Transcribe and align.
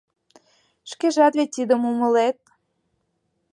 Шкежат 0.89 1.33
вет 1.37 1.49
тидым 1.55 1.81
умылет. 1.91 2.37